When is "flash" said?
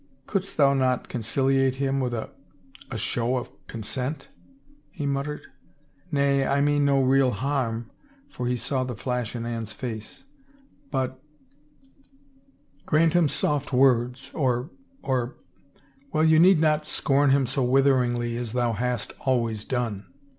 8.95-9.35